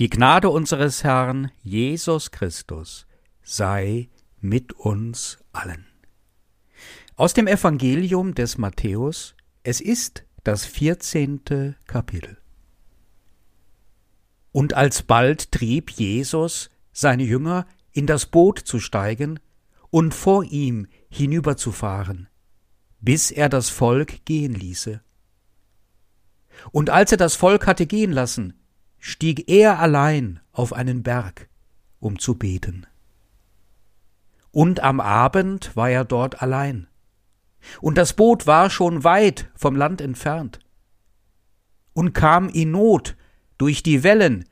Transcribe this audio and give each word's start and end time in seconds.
Die 0.00 0.10
Gnade 0.10 0.50
unseres 0.50 1.04
Herrn 1.04 1.52
Jesus 1.62 2.32
Christus 2.32 3.06
sei 3.44 4.08
mit 4.40 4.72
uns 4.72 5.38
allen. 5.52 5.86
Aus 7.14 7.32
dem 7.32 7.46
Evangelium 7.46 8.34
des 8.34 8.58
Matthäus, 8.58 9.36
es 9.62 9.80
ist 9.80 10.24
das 10.42 10.64
vierzehnte 10.64 11.76
Kapitel. 11.86 12.38
Und 14.50 14.74
alsbald 14.74 15.52
trieb 15.52 15.92
Jesus 15.92 16.70
seine 16.92 17.22
Jünger 17.22 17.64
in 17.92 18.08
das 18.08 18.26
Boot 18.26 18.58
zu 18.58 18.80
steigen 18.80 19.38
und 19.90 20.12
vor 20.12 20.42
ihm 20.42 20.88
hinüberzufahren, 21.08 22.26
bis 22.98 23.30
er 23.30 23.48
das 23.48 23.70
Volk 23.70 24.24
gehen 24.24 24.54
ließe. 24.54 25.00
Und 26.72 26.90
als 26.90 27.12
er 27.12 27.18
das 27.18 27.36
Volk 27.36 27.68
hatte 27.68 27.86
gehen 27.86 28.10
lassen, 28.10 28.54
stieg 29.06 29.50
er 29.50 29.80
allein 29.80 30.40
auf 30.50 30.72
einen 30.72 31.02
Berg, 31.02 31.50
um 32.00 32.18
zu 32.18 32.36
beten. 32.36 32.86
Und 34.50 34.80
am 34.80 34.98
Abend 34.98 35.76
war 35.76 35.90
er 35.90 36.06
dort 36.06 36.40
allein. 36.40 36.86
Und 37.82 37.98
das 37.98 38.14
Boot 38.14 38.46
war 38.46 38.70
schon 38.70 39.04
weit 39.04 39.50
vom 39.56 39.76
Land 39.76 40.00
entfernt. 40.00 40.58
Und 41.92 42.14
kam 42.14 42.48
in 42.48 42.70
Not 42.70 43.14
durch 43.58 43.82
die 43.82 44.02
Wellen, 44.04 44.46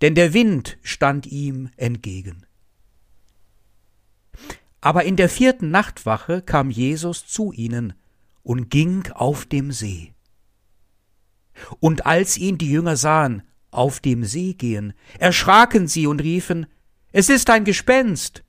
denn 0.00 0.14
der 0.14 0.32
Wind 0.32 0.78
stand 0.82 1.26
ihm 1.26 1.68
entgegen. 1.76 2.46
Aber 4.80 5.02
in 5.02 5.16
der 5.16 5.28
vierten 5.28 5.72
Nachtwache 5.72 6.40
kam 6.40 6.70
Jesus 6.70 7.26
zu 7.26 7.50
ihnen 7.50 7.94
und 8.44 8.70
ging 8.70 9.10
auf 9.10 9.44
dem 9.44 9.72
See. 9.72 10.14
Und 11.80 12.06
als 12.06 12.38
ihn 12.38 12.58
die 12.58 12.70
Jünger 12.70 12.96
sahen, 12.96 13.42
auf 13.70 14.00
dem 14.00 14.24
See 14.24 14.54
gehen, 14.54 14.94
erschraken 15.18 15.88
sie 15.88 16.06
und 16.06 16.22
riefen, 16.22 16.66
es 17.12 17.28
ist 17.28 17.50
ein 17.50 17.64
Gespenst, 17.64 18.44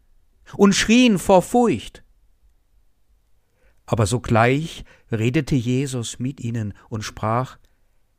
und 0.54 0.74
schrien 0.74 1.20
vor 1.20 1.42
Furcht. 1.42 2.04
Aber 3.86 4.06
sogleich 4.06 4.84
redete 5.12 5.56
Jesus 5.56 6.20
mit 6.20 6.40
ihnen 6.40 6.74
und 6.90 7.04
sprach, 7.04 7.58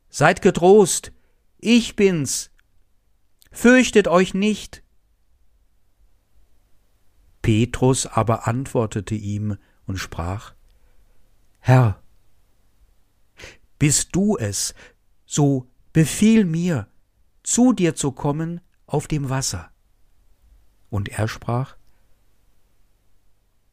Seid 0.09 0.41
getrost, 0.41 1.13
ich 1.57 1.95
bin's, 1.95 2.51
fürchtet 3.51 4.07
euch 4.07 4.33
nicht. 4.33 4.83
Petrus 7.41 8.05
aber 8.05 8.47
antwortete 8.47 9.15
ihm 9.15 9.57
und 9.85 9.97
sprach, 9.97 10.53
Herr, 11.59 12.01
bist 13.79 14.09
du 14.15 14.37
es, 14.37 14.75
so 15.25 15.67
befiehl 15.93 16.45
mir, 16.45 16.87
zu 17.53 17.73
dir 17.73 17.95
zu 17.95 18.11
kommen 18.11 18.61
auf 18.85 19.07
dem 19.07 19.29
Wasser. 19.29 19.71
Und 20.89 21.09
er 21.09 21.27
sprach, 21.27 21.75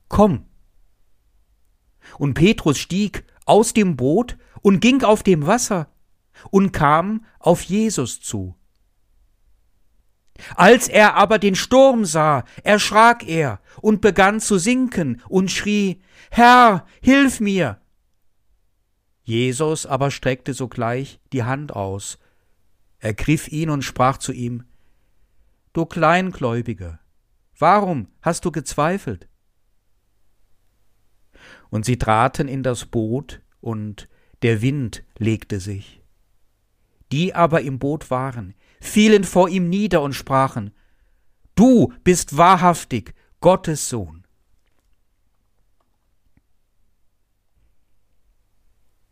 Komm. 0.09 0.47
Und 2.19 2.35
Petrus 2.35 2.79
stieg 2.79 3.25
aus 3.45 3.75
dem 3.75 3.97
Boot 3.97 4.39
und 4.63 4.81
ging 4.81 5.03
auf 5.03 5.23
dem 5.23 5.47
Wasser 5.47 5.89
und 6.51 6.73
kam 6.73 7.25
auf 7.39 7.63
Jesus 7.63 8.21
zu. 8.21 8.55
Als 10.55 10.89
er 10.89 11.15
aber 11.15 11.39
den 11.39 11.55
Sturm 11.55 12.05
sah, 12.05 12.45
erschrak 12.63 13.29
er 13.29 13.61
und 13.81 14.01
begann 14.01 14.41
zu 14.41 14.59
sinken 14.59 15.21
und 15.29 15.51
schrie, 15.51 16.01
Herr, 16.31 16.87
hilf 17.03 17.41
mir! 17.41 17.81
Jesus 19.23 19.85
aber 19.85 20.11
streckte 20.11 20.55
sogleich 20.55 21.21
die 21.33 21.43
Hand 21.43 21.75
aus 21.75 22.19
ergriff 22.99 23.49
ihn 23.49 23.71
und 23.71 23.83
sprach 23.83 24.19
zu 24.19 24.33
ihm 24.33 24.65
Du 25.73 25.87
Kleingläubiger, 25.87 27.01
warum 27.59 28.09
hast 28.23 28.45
du 28.45 28.51
gezweifelt? 28.51 29.29
Und 31.71 31.85
sie 31.85 31.99
traten 31.99 32.49
in 32.49 32.63
das 32.63 32.87
Boot, 32.87 33.43
und 33.61 34.09
der 34.43 34.63
Wind 34.63 35.05
legte 35.19 35.61
sich. 35.61 36.03
Die 37.13 37.35
aber 37.35 37.63
im 37.63 37.79
Boot 37.79 38.11
waren, 38.11 38.55
fielen 38.81 39.25
vor 39.25 39.49
ihm 39.49 39.69
nieder 39.69 40.03
und 40.03 40.15
sprachen 40.15 40.73
Du 41.55 41.93
bist 42.05 42.37
wahrhaftig 42.37 43.15
Gottes 43.41 43.89
Sohn. 43.89 44.25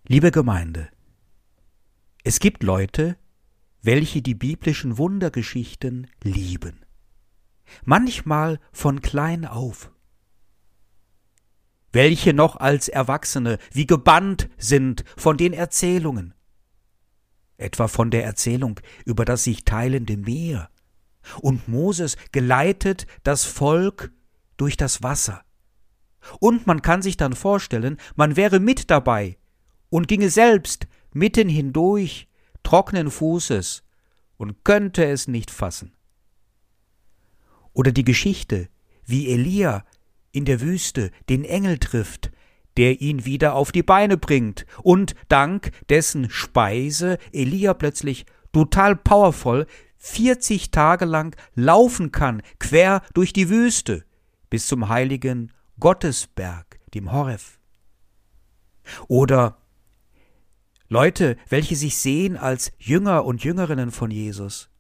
Liebe 0.07 0.31
Gemeinde, 0.31 0.89
es 2.23 2.39
gibt 2.39 2.63
Leute, 2.63 3.17
welche 3.87 4.21
die 4.21 4.35
biblischen 4.35 4.99
Wundergeschichten 4.99 6.09
lieben. 6.23 6.85
Manchmal 7.85 8.59
von 8.73 9.01
klein 9.01 9.45
auf. 9.47 9.93
Welche 11.93 12.35
noch 12.35 12.57
als 12.57 12.89
Erwachsene 12.89 13.59
wie 13.71 13.87
gebannt 13.87 14.49
sind 14.59 15.05
von 15.17 15.37
den 15.37 15.53
Erzählungen. 15.53 16.35
Etwa 17.59 17.87
von 17.87 18.11
der 18.11 18.25
Erzählung 18.25 18.81
über 19.05 19.25
das 19.25 19.45
sich 19.45 19.65
teilende 19.65 20.17
Meer. 20.17 20.69
Und 21.41 21.69
Moses 21.69 22.17
geleitet 22.33 23.07
das 23.23 23.45
Volk 23.45 24.13
durch 24.57 24.77
das 24.77 25.05
Wasser. 25.05 25.45
Und 26.41 26.67
man 26.67 26.83
kann 26.83 27.03
sich 27.03 27.17
dann 27.17 27.35
vorstellen, 27.35 27.99
man 28.17 28.35
wäre 28.37 28.59
mit 28.59 28.91
dabei 28.91 29.39
und 29.91 30.09
ginge 30.09 30.29
selbst 30.29 30.89
mitten 31.13 31.49
hindurch 31.49 32.29
trockenen 32.67 33.13
Fußes 33.13 33.85
und 34.39 34.65
könnte 34.65 35.05
es 35.05 35.29
nicht 35.29 35.53
fassen. 35.53 35.93
Oder 37.73 37.93
die 37.93 38.03
Geschichte, 38.03 38.69
wie 39.05 39.31
Elia 39.31 39.85
in 40.33 40.45
der 40.45 40.61
Wüste 40.61 41.13
den 41.29 41.45
Engel 41.45 41.79
trifft, 41.79 42.33
der 42.77 43.01
ihn 43.01 43.25
wieder 43.25 43.55
auf 43.55 43.71
die 43.71 43.85
Beine 43.85 44.17
bringt 44.17 44.67
und 44.83 45.15
dank 45.29 45.71
dessen 45.91 46.29
Speise 46.29 47.19
Elia 47.33 47.73
plötzlich 47.73 48.27
total 48.53 48.97
powervoll 48.97 49.67
40 49.99 50.73
Tage 50.73 51.05
lang 51.05 51.37
laufen 51.55 52.11
kann, 52.11 52.43
quer 52.59 53.01
durch 53.15 53.33
die 53.33 53.49
Wüste 53.49 54.05
bis 54.51 54.67
zum 54.67 54.89
heiligen 54.89 55.53
Gottesberg, 55.79 56.81
dem 56.95 57.13
Horeb. 57.13 57.43
Oder 59.07 59.57
Leute, 60.89 61.37
welche 61.49 61.77
sich 61.77 61.97
sehen 61.97 62.37
als 62.37 62.73
Jünger 62.79 63.25
und 63.25 63.43
Jüngerinnen 63.43 63.91
von 63.91 64.11
Jesus. 64.11 64.71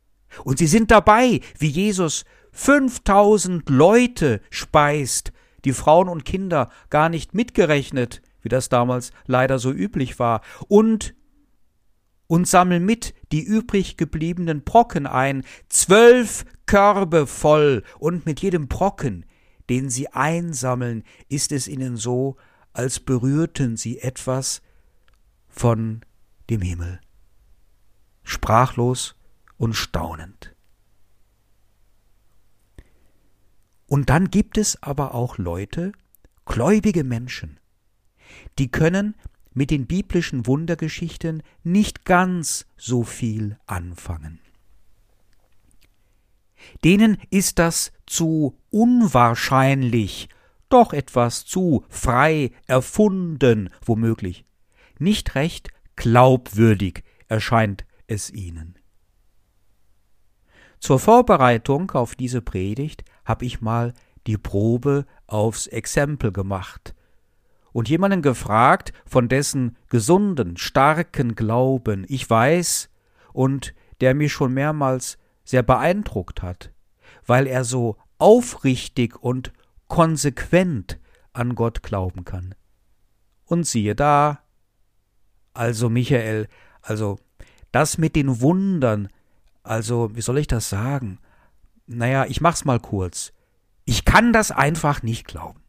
Und 0.44 0.58
sie 0.58 0.66
sind 0.66 0.90
dabei, 0.90 1.40
wie 1.58 1.68
Jesus 1.68 2.24
5000 2.52 3.68
Leute 3.68 4.40
speist, 4.50 5.32
die 5.64 5.72
Frauen 5.72 6.08
und 6.08 6.24
Kinder 6.24 6.70
gar 6.90 7.08
nicht 7.08 7.34
mitgerechnet, 7.34 8.22
wie 8.42 8.48
das 8.48 8.68
damals 8.68 9.10
leider 9.26 9.58
so 9.58 9.72
üblich 9.72 10.18
war, 10.18 10.42
und 10.68 11.14
und 12.28 12.48
sammeln 12.48 12.84
mit 12.84 13.14
die 13.30 13.42
übrig 13.42 13.96
gebliebenen 13.96 14.62
Brocken 14.64 15.06
ein, 15.06 15.44
zwölf 15.68 16.44
Körbe 16.66 17.26
voll, 17.26 17.84
und 17.98 18.26
mit 18.26 18.40
jedem 18.40 18.66
Brocken, 18.68 19.24
den 19.70 19.90
sie 19.90 20.08
einsammeln, 20.08 21.04
ist 21.28 21.52
es 21.52 21.68
ihnen 21.68 21.96
so, 21.96 22.36
als 22.72 23.00
berührten 23.00 23.76
sie 23.76 24.00
etwas, 24.00 24.60
von 25.56 26.02
dem 26.50 26.60
Himmel, 26.60 27.00
sprachlos 28.22 29.16
und 29.56 29.74
staunend. 29.74 30.54
Und 33.86 34.10
dann 34.10 34.30
gibt 34.30 34.58
es 34.58 34.82
aber 34.82 35.14
auch 35.14 35.38
Leute, 35.38 35.92
gläubige 36.44 37.04
Menschen, 37.04 37.58
die 38.58 38.70
können 38.70 39.14
mit 39.54 39.70
den 39.70 39.86
biblischen 39.86 40.46
Wundergeschichten 40.46 41.42
nicht 41.62 42.04
ganz 42.04 42.66
so 42.76 43.04
viel 43.04 43.58
anfangen. 43.66 44.40
Denen 46.84 47.18
ist 47.30 47.58
das 47.58 47.92
zu 48.06 48.58
unwahrscheinlich, 48.70 50.28
doch 50.68 50.92
etwas 50.92 51.44
zu 51.44 51.84
frei 51.88 52.50
erfunden, 52.66 53.70
womöglich 53.84 54.45
nicht 55.00 55.34
recht 55.34 55.70
glaubwürdig 55.96 57.02
erscheint 57.28 57.84
es 58.06 58.30
ihnen. 58.30 58.78
Zur 60.78 60.98
Vorbereitung 60.98 61.90
auf 61.92 62.14
diese 62.14 62.42
Predigt 62.42 63.04
habe 63.24 63.44
ich 63.44 63.60
mal 63.60 63.94
die 64.26 64.38
Probe 64.38 65.06
aufs 65.26 65.66
Exempel 65.66 66.32
gemacht 66.32 66.94
und 67.72 67.88
jemanden 67.88 68.22
gefragt, 68.22 68.92
von 69.04 69.28
dessen 69.28 69.76
gesunden, 69.88 70.56
starken 70.56 71.34
Glauben 71.34 72.06
ich 72.08 72.28
weiß 72.28 72.88
und 73.32 73.74
der 74.00 74.14
mich 74.14 74.32
schon 74.32 74.54
mehrmals 74.54 75.18
sehr 75.44 75.62
beeindruckt 75.62 76.42
hat, 76.42 76.72
weil 77.26 77.46
er 77.46 77.64
so 77.64 77.96
aufrichtig 78.18 79.16
und 79.16 79.52
konsequent 79.88 80.98
an 81.32 81.54
Gott 81.54 81.82
glauben 81.82 82.24
kann. 82.24 82.54
Und 83.44 83.66
siehe 83.66 83.94
da, 83.94 84.40
also 85.56 85.88
Michael, 85.88 86.48
also 86.82 87.18
das 87.72 87.98
mit 87.98 88.16
den 88.16 88.40
Wundern 88.40 89.08
also, 89.66 90.14
wie 90.14 90.20
soll 90.20 90.38
ich 90.38 90.46
das 90.46 90.68
sagen? 90.68 91.18
Naja, 91.88 92.24
ich 92.26 92.40
mach's 92.40 92.64
mal 92.64 92.78
kurz. 92.78 93.32
Ich 93.84 94.04
kann 94.04 94.32
das 94.32 94.52
einfach 94.52 95.02
nicht 95.02 95.26
glauben. 95.26 95.60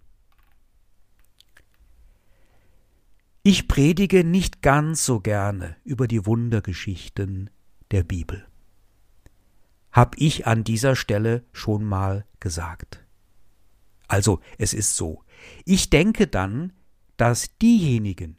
Ich 3.42 3.68
predige 3.68 4.24
nicht 4.24 4.62
ganz 4.62 5.04
so 5.04 5.20
gerne 5.20 5.78
über 5.84 6.08
die 6.08 6.28
Wundergeschichten 6.28 7.50
der 7.90 8.04
Bibel. 8.04 8.46
Hab 9.92 10.16
ich 10.20 10.46
an 10.46 10.64
dieser 10.64 10.96
Stelle 10.96 11.44
schon 11.52 11.84
mal 11.84 12.28
gesagt. 12.40 13.04
Also, 14.08 14.42
es 14.60 14.76
ist 14.76 14.96
so. 14.96 15.24
Ich 15.66 15.90
denke 15.90 16.28
dann, 16.28 16.72
dass 17.16 17.58
diejenigen, 17.58 18.38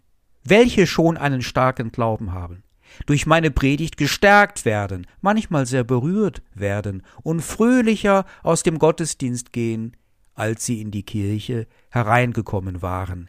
welche 0.49 0.87
schon 0.87 1.17
einen 1.17 1.43
starken 1.43 1.93
Glauben 1.93 2.33
haben, 2.33 2.63
durch 3.07 3.27
meine 3.27 3.51
Predigt 3.51 3.97
gestärkt 3.97 4.65
werden, 4.65 5.07
manchmal 5.21 5.67
sehr 5.67 5.85
berührt 5.85 6.43
werden 6.55 7.03
und 7.23 7.41
fröhlicher 7.41 8.25
aus 8.43 8.63
dem 8.63 8.79
Gottesdienst 8.79 9.53
gehen, 9.53 9.97
als 10.35 10.65
sie 10.65 10.81
in 10.81 10.91
die 10.91 11.03
Kirche 11.03 11.67
hereingekommen 11.91 12.81
waren, 12.81 13.29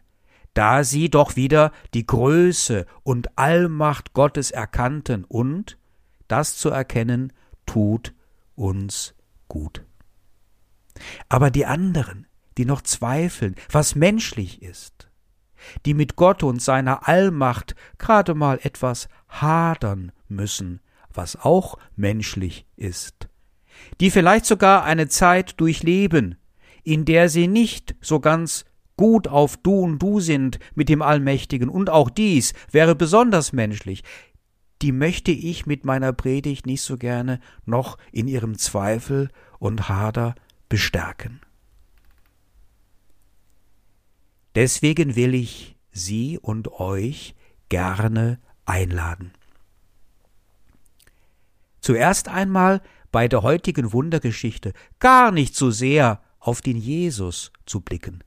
da 0.54 0.84
sie 0.84 1.10
doch 1.10 1.36
wieder 1.36 1.72
die 1.94 2.06
Größe 2.06 2.86
und 3.02 3.36
Allmacht 3.36 4.12
Gottes 4.12 4.50
erkannten 4.50 5.24
und 5.24 5.76
das 6.28 6.56
zu 6.56 6.70
erkennen 6.70 7.32
tut 7.66 8.14
uns 8.54 9.14
gut. 9.48 9.84
Aber 11.28 11.50
die 11.50 11.66
anderen, 11.66 12.26
die 12.58 12.64
noch 12.64 12.82
zweifeln, 12.82 13.54
was 13.70 13.94
menschlich 13.94 14.62
ist, 14.62 15.09
die 15.86 15.94
mit 15.94 16.16
Gott 16.16 16.42
und 16.42 16.62
seiner 16.62 17.08
Allmacht 17.08 17.74
gerade 17.98 18.34
mal 18.34 18.58
etwas 18.62 19.08
hadern 19.28 20.12
müssen, 20.28 20.80
was 21.12 21.36
auch 21.36 21.78
menschlich 21.96 22.66
ist, 22.76 23.28
die 24.00 24.10
vielleicht 24.10 24.46
sogar 24.46 24.84
eine 24.84 25.08
Zeit 25.08 25.60
durchleben, 25.60 26.36
in 26.82 27.04
der 27.04 27.28
sie 27.28 27.48
nicht 27.48 27.94
so 28.00 28.20
ganz 28.20 28.64
gut 28.96 29.28
auf 29.28 29.56
Du 29.56 29.80
und 29.80 29.98
Du 29.98 30.20
sind 30.20 30.58
mit 30.74 30.88
dem 30.88 31.02
Allmächtigen, 31.02 31.68
und 31.68 31.90
auch 31.90 32.10
dies 32.10 32.52
wäre 32.70 32.94
besonders 32.94 33.52
menschlich, 33.52 34.02
die 34.82 34.92
möchte 34.92 35.30
ich 35.30 35.66
mit 35.66 35.84
meiner 35.84 36.12
Predigt 36.12 36.66
nicht 36.66 36.82
so 36.82 36.96
gerne 36.96 37.40
noch 37.66 37.98
in 38.12 38.28
ihrem 38.28 38.56
Zweifel 38.58 39.30
und 39.58 39.88
Hader 39.88 40.34
bestärken. 40.68 41.40
Deswegen 44.60 45.16
will 45.16 45.32
ich 45.32 45.74
Sie 45.90 46.38
und 46.38 46.70
euch 46.72 47.34
gerne 47.70 48.38
einladen. 48.66 49.32
Zuerst 51.80 52.28
einmal 52.28 52.82
bei 53.10 53.26
der 53.26 53.40
heutigen 53.40 53.94
Wundergeschichte 53.94 54.74
gar 54.98 55.32
nicht 55.32 55.56
so 55.56 55.70
sehr 55.70 56.20
auf 56.38 56.60
den 56.60 56.76
Jesus 56.76 57.52
zu 57.64 57.80
blicken, 57.80 58.22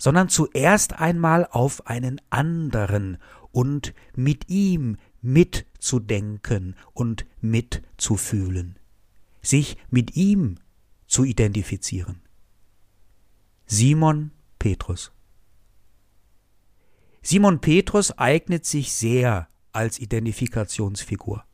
sondern 0.00 0.30
zuerst 0.30 0.94
einmal 0.94 1.46
auf 1.48 1.86
einen 1.86 2.20
anderen 2.30 3.18
und 3.52 3.94
mit 4.16 4.50
ihm 4.50 4.96
mitzudenken 5.22 6.74
und 6.92 7.24
mitzufühlen, 7.40 8.80
sich 9.42 9.76
mit 9.90 10.16
ihm 10.16 10.56
zu 11.06 11.22
identifizieren. 11.22 12.20
Simon 13.66 14.32
Petrus. 14.64 15.12
Simon 17.20 17.60
Petrus 17.60 18.16
eignet 18.16 18.64
sich 18.64 18.94
sehr 18.94 19.46
als 19.72 19.98
Identifikationsfigur. 19.98 21.44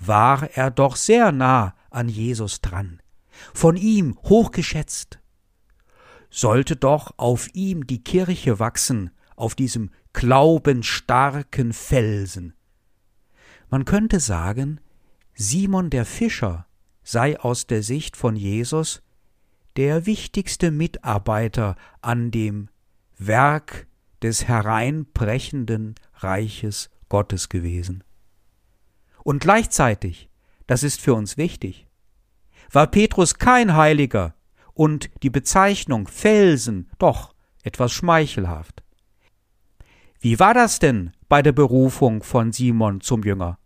War 0.00 0.50
er 0.56 0.72
doch 0.72 0.96
sehr 0.96 1.30
nah 1.30 1.76
an 1.88 2.08
Jesus 2.08 2.62
dran, 2.62 3.00
von 3.54 3.76
ihm 3.76 4.18
hochgeschätzt. 4.24 5.20
Sollte 6.30 6.74
doch 6.74 7.14
auf 7.16 7.46
ihm 7.54 7.86
die 7.86 8.02
Kirche 8.02 8.58
wachsen, 8.58 9.12
auf 9.36 9.54
diesem 9.54 9.92
glaubensstarken 10.12 11.72
Felsen. 11.72 12.54
Man 13.68 13.84
könnte 13.84 14.18
sagen, 14.18 14.80
Simon 15.34 15.90
der 15.90 16.04
Fischer 16.04 16.66
sei 17.04 17.38
aus 17.38 17.68
der 17.68 17.84
Sicht 17.84 18.16
von 18.16 18.34
Jesus 18.34 19.00
der 19.76 20.06
wichtigste 20.06 20.70
Mitarbeiter 20.70 21.76
an 22.00 22.30
dem 22.30 22.68
Werk 23.18 23.86
des 24.22 24.48
hereinbrechenden 24.48 25.94
Reiches 26.14 26.90
Gottes 27.08 27.48
gewesen. 27.48 28.04
Und 29.22 29.40
gleichzeitig, 29.40 30.28
das 30.66 30.82
ist 30.82 31.00
für 31.00 31.14
uns 31.14 31.36
wichtig, 31.36 31.86
war 32.70 32.86
Petrus 32.86 33.36
kein 33.36 33.74
Heiliger 33.74 34.34
und 34.74 35.10
die 35.22 35.30
Bezeichnung 35.30 36.08
Felsen 36.08 36.88
doch 36.98 37.34
etwas 37.62 37.92
schmeichelhaft. 37.92 38.82
Wie 40.20 40.38
war 40.38 40.54
das 40.54 40.78
denn 40.78 41.12
bei 41.28 41.42
der 41.42 41.52
Berufung 41.52 42.22
von 42.22 42.52
Simon 42.52 43.00
zum 43.00 43.24
Jünger? 43.24 43.58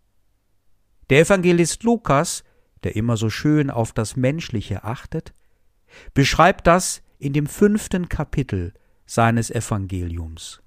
Der 1.09 1.19
Evangelist 1.19 1.83
Lukas, 1.83 2.43
der 2.83 2.95
immer 2.95 3.17
so 3.17 3.29
schön 3.29 3.69
auf 3.69 3.93
das 3.93 4.15
Menschliche 4.15 4.83
achtet, 4.83 5.33
beschreibt 6.13 6.67
das 6.67 7.01
in 7.17 7.33
dem 7.33 7.47
fünften 7.47 8.09
Kapitel 8.09 8.73
seines 9.05 9.51
Evangeliums, 9.51 10.61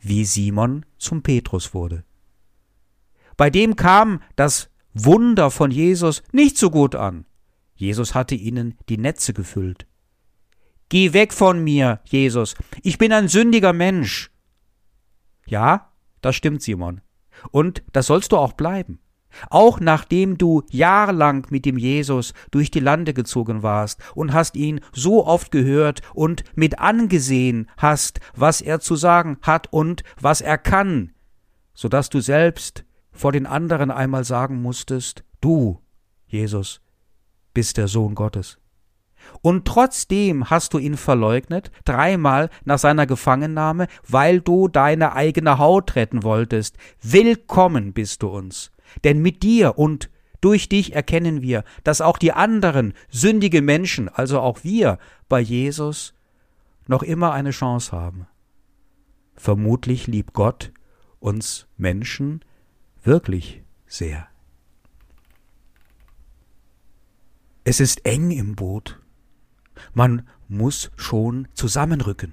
wie 0.00 0.24
Simon 0.24 0.86
zum 0.98 1.22
Petrus 1.22 1.74
wurde. 1.74 2.04
Bei 3.36 3.50
dem 3.50 3.76
kam 3.76 4.22
das 4.36 4.70
Wunder 4.92 5.50
von 5.50 5.70
Jesus 5.70 6.22
nicht 6.32 6.58
so 6.58 6.70
gut 6.70 6.94
an. 6.94 7.26
Jesus 7.74 8.14
hatte 8.14 8.34
ihnen 8.34 8.76
die 8.88 8.98
Netze 8.98 9.32
gefüllt. 9.32 9.86
Geh 10.88 11.12
weg 11.12 11.32
von 11.32 11.62
mir, 11.62 12.00
Jesus, 12.04 12.54
ich 12.82 12.98
bin 12.98 13.12
ein 13.12 13.28
sündiger 13.28 13.72
Mensch. 13.72 14.30
Ja, 15.46 15.92
das 16.20 16.36
stimmt, 16.36 16.62
Simon. 16.62 17.00
Und 17.50 17.82
das 17.92 18.06
sollst 18.06 18.32
du 18.32 18.36
auch 18.36 18.52
bleiben. 18.52 18.98
Auch 19.48 19.80
nachdem 19.80 20.38
du 20.38 20.62
jahrelang 20.70 21.46
mit 21.50 21.64
dem 21.64 21.78
Jesus 21.78 22.34
durch 22.50 22.70
die 22.70 22.80
Lande 22.80 23.14
gezogen 23.14 23.62
warst 23.62 24.00
und 24.14 24.32
hast 24.32 24.56
ihn 24.56 24.80
so 24.92 25.26
oft 25.26 25.50
gehört 25.50 26.02
und 26.14 26.44
mit 26.54 26.78
angesehen 26.78 27.68
hast, 27.76 28.20
was 28.34 28.60
er 28.60 28.80
zu 28.80 28.96
sagen 28.96 29.38
hat 29.42 29.72
und 29.72 30.02
was 30.20 30.40
er 30.40 30.58
kann, 30.58 31.12
so 31.74 31.88
dass 31.88 32.10
du 32.10 32.20
selbst 32.20 32.84
vor 33.12 33.32
den 33.32 33.46
anderen 33.46 33.90
einmal 33.90 34.24
sagen 34.24 34.62
musstest, 34.62 35.24
du, 35.40 35.80
Jesus, 36.26 36.80
bist 37.54 37.76
der 37.76 37.88
Sohn 37.88 38.14
Gottes. 38.14 38.58
Und 39.42 39.66
trotzdem 39.66 40.50
hast 40.50 40.74
du 40.74 40.78
ihn 40.78 40.96
verleugnet, 40.96 41.70
dreimal 41.84 42.50
nach 42.64 42.78
seiner 42.78 43.06
Gefangennahme, 43.06 43.86
weil 44.08 44.40
du 44.40 44.68
deine 44.68 45.12
eigene 45.12 45.58
Haut 45.58 45.96
retten 45.96 46.22
wolltest. 46.22 46.76
Willkommen 47.02 47.92
bist 47.92 48.22
du 48.22 48.28
uns. 48.28 48.70
Denn 49.04 49.20
mit 49.20 49.42
dir 49.42 49.78
und 49.78 50.10
durch 50.40 50.68
dich 50.68 50.94
erkennen 50.94 51.42
wir, 51.42 51.64
dass 51.84 52.00
auch 52.00 52.18
die 52.18 52.32
anderen 52.32 52.94
sündige 53.10 53.62
Menschen, 53.62 54.08
also 54.08 54.40
auch 54.40 54.64
wir, 54.64 54.98
bei 55.28 55.40
Jesus 55.40 56.14
noch 56.86 57.02
immer 57.02 57.32
eine 57.32 57.50
Chance 57.50 57.92
haben. 57.92 58.26
Vermutlich 59.36 60.06
liebt 60.06 60.32
Gott 60.32 60.72
uns 61.18 61.66
Menschen 61.76 62.44
wirklich 63.02 63.62
sehr. 63.86 64.28
Es 67.64 67.80
ist 67.80 68.06
eng 68.06 68.30
im 68.30 68.56
Boot. 68.56 69.00
Man 69.92 70.26
muss 70.48 70.90
schon 70.96 71.48
zusammenrücken. 71.54 72.32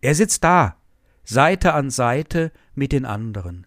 Er 0.00 0.14
sitzt 0.14 0.44
da, 0.44 0.76
Seite 1.24 1.72
an 1.72 1.90
Seite 1.90 2.52
mit 2.74 2.92
den 2.92 3.06
anderen. 3.06 3.66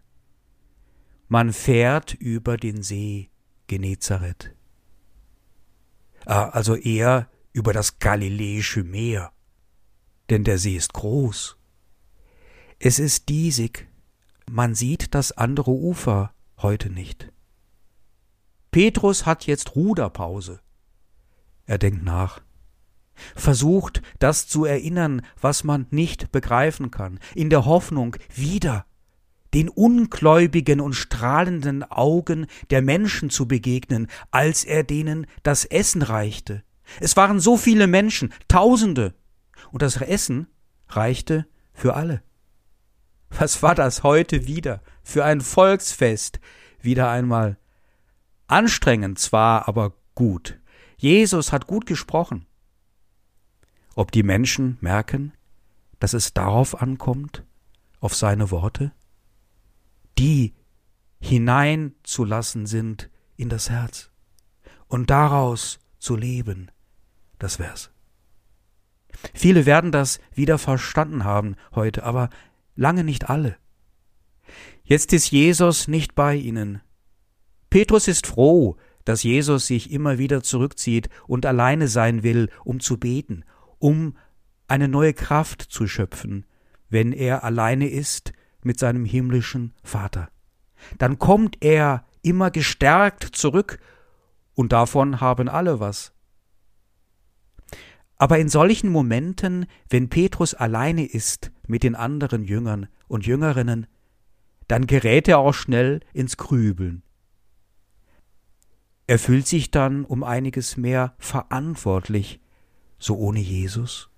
Man 1.29 1.51
fährt 1.51 2.13
über 2.13 2.55
den 2.55 2.83
See 2.83 3.29
Genezareth. 3.67 4.53
Ah, 6.25 6.49
also 6.49 6.75
eher 6.75 7.29
über 7.51 7.73
das 7.73 7.99
Galiläische 7.99 8.83
Meer, 8.83 9.33
denn 10.29 10.45
der 10.45 10.57
See 10.57 10.75
ist 10.75 10.93
groß. 10.93 11.57
Es 12.79 12.99
ist 12.99 13.27
diesig, 13.27 13.87
man 14.49 14.73
sieht 14.73 15.13
das 15.15 15.33
andere 15.33 15.71
Ufer 15.71 16.33
heute 16.61 16.89
nicht. 16.89 17.31
Petrus 18.71 19.25
hat 19.25 19.47
jetzt 19.47 19.75
Ruderpause. 19.75 20.61
Er 21.65 21.77
denkt 21.77 22.03
nach, 22.03 22.41
versucht 23.35 24.01
das 24.19 24.47
zu 24.47 24.63
erinnern, 24.63 25.23
was 25.41 25.65
man 25.65 25.87
nicht 25.89 26.31
begreifen 26.31 26.91
kann, 26.91 27.19
in 27.35 27.49
der 27.49 27.65
Hoffnung, 27.65 28.15
wieder 28.33 28.85
den 29.57 29.69
ungläubigen 29.69 30.79
und 30.79 30.93
strahlenden 30.93 31.81
Augen 31.83 32.45
der 32.69 32.83
Menschen 32.83 33.31
zu 33.31 33.47
begegnen, 33.47 34.05
als 34.29 34.63
er 34.63 34.83
denen 34.83 35.25
das 35.41 35.65
Essen 35.65 36.03
reichte. 36.03 36.61
Es 36.99 37.17
waren 37.17 37.39
so 37.39 37.57
viele 37.57 37.87
Menschen, 37.87 38.31
Tausende, 38.47 39.15
und 39.71 39.81
das 39.81 39.99
Essen 39.99 40.45
reichte 40.89 41.47
für 41.73 41.95
alle. 41.95 42.21
Was 43.31 43.63
war 43.63 43.73
das 43.73 44.03
heute 44.03 44.45
wieder 44.45 44.83
für 45.01 45.25
ein 45.25 45.41
Volksfest, 45.41 46.39
wieder 46.79 47.09
einmal 47.09 47.57
anstrengend 48.45 49.17
zwar, 49.17 49.67
aber 49.67 49.93
gut. 50.13 50.59
Jesus 50.97 51.51
hat 51.51 51.65
gut 51.65 51.87
gesprochen. 51.87 52.45
Ob 53.95 54.11
die 54.11 54.21
Menschen 54.21 54.77
merken, 54.81 55.33
dass 55.97 56.13
es 56.13 56.35
darauf 56.35 56.79
ankommt, 56.79 57.43
auf 57.99 58.13
seine 58.13 58.51
Worte, 58.51 58.91
die 60.17 60.53
hineinzulassen 61.19 62.65
sind 62.65 63.09
in 63.35 63.49
das 63.49 63.69
Herz 63.69 64.11
und 64.87 65.09
daraus 65.09 65.79
zu 65.99 66.15
leben, 66.15 66.71
das 67.39 67.59
wär's. 67.59 67.91
Viele 69.33 69.65
werden 69.65 69.91
das 69.91 70.19
wieder 70.33 70.57
verstanden 70.57 71.23
haben 71.23 71.55
heute, 71.73 72.03
aber 72.03 72.29
lange 72.75 73.03
nicht 73.03 73.29
alle. 73.29 73.57
Jetzt 74.83 75.11
ist 75.11 75.31
Jesus 75.31 75.87
nicht 75.87 76.15
bei 76.15 76.35
ihnen. 76.35 76.81
Petrus 77.69 78.07
ist 78.07 78.27
froh, 78.27 78.77
dass 79.05 79.23
Jesus 79.23 79.67
sich 79.67 79.91
immer 79.91 80.17
wieder 80.17 80.43
zurückzieht 80.43 81.09
und 81.27 81.45
alleine 81.45 81.87
sein 81.87 82.23
will, 82.23 82.49
um 82.63 82.79
zu 82.79 82.97
beten, 82.97 83.43
um 83.79 84.15
eine 84.67 84.87
neue 84.87 85.13
Kraft 85.13 85.61
zu 85.61 85.87
schöpfen, 85.87 86.45
wenn 86.89 87.11
er 87.11 87.43
alleine 87.43 87.89
ist 87.89 88.33
mit 88.67 88.79
seinem 88.79 89.05
himmlischen 89.05 89.73
Vater. 89.83 90.29
Dann 90.99 91.17
kommt 91.17 91.57
er 91.63 92.05
immer 92.21 92.51
gestärkt 92.51 93.23
zurück, 93.23 93.79
und 94.53 94.71
davon 94.71 95.21
haben 95.21 95.49
alle 95.49 95.79
was. 95.79 96.13
Aber 98.17 98.39
in 98.39 98.49
solchen 98.49 98.89
Momenten, 98.89 99.67
wenn 99.89 100.09
Petrus 100.09 100.55
alleine 100.55 101.05
ist 101.05 101.51
mit 101.67 101.83
den 101.83 101.95
anderen 101.95 102.43
Jüngern 102.43 102.87
und 103.07 103.27
Jüngerinnen, 103.27 103.85
dann 104.67 104.87
gerät 104.87 105.27
er 105.27 105.37
auch 105.37 105.53
schnell 105.53 105.99
ins 106.13 106.37
Grübeln. 106.37 107.03
Er 109.05 109.19
fühlt 109.19 109.47
sich 109.47 109.69
dann 109.69 110.03
um 110.03 110.23
einiges 110.23 110.75
mehr 110.75 111.13
verantwortlich, 111.19 112.41
so 112.97 113.15
ohne 113.15 113.39
Jesus. 113.39 114.09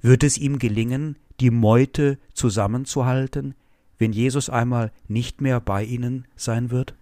Wird 0.00 0.22
es 0.22 0.38
ihm 0.38 0.58
gelingen, 0.60 1.18
die 1.42 1.50
Meute 1.50 2.18
zusammenzuhalten, 2.34 3.54
wenn 3.98 4.12
Jesus 4.12 4.48
einmal 4.48 4.92
nicht 5.08 5.40
mehr 5.40 5.60
bei 5.60 5.84
ihnen 5.84 6.26
sein 6.36 6.70
wird? 6.70 6.94